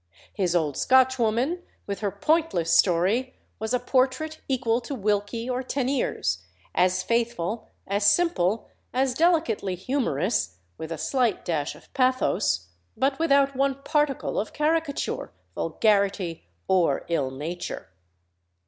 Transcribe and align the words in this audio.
His 0.33 0.55
old 0.55 0.77
Scotchwoman, 0.77 1.61
with 1.85 1.99
her 1.99 2.09
pointless 2.09 2.73
story, 2.75 3.35
was 3.59 3.71
a 3.71 3.77
portrait 3.77 4.39
equal 4.47 4.81
to 4.81 4.95
Wilkie 4.95 5.47
or 5.47 5.61
Teniers, 5.61 6.39
as 6.73 7.03
faithful, 7.03 7.67
as 7.85 8.03
simple, 8.03 8.67
as 8.95 9.13
delicately 9.13 9.75
humorous, 9.75 10.57
with 10.79 10.91
a 10.91 10.97
slight 10.97 11.45
dash 11.45 11.75
of 11.75 11.93
pathos, 11.93 12.69
but 12.97 13.19
without 13.19 13.55
one 13.55 13.83
particle 13.83 14.39
of 14.39 14.53
caricature, 14.53 15.31
vulgarity, 15.53 16.47
or 16.67 17.05
ill 17.07 17.29
nature." 17.29 17.89